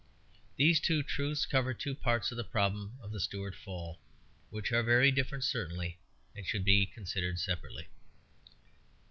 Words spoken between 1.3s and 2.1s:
cover two